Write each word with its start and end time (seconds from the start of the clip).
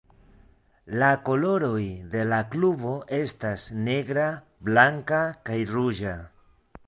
La 1.01 1.09
koloroj 1.27 1.83
de 2.15 2.23
la 2.29 2.39
klubo 2.55 2.93
estas 3.19 3.67
negra, 3.89 4.25
blanka, 4.69 5.19
kaj 5.51 5.59
ruĝa. 5.77 6.17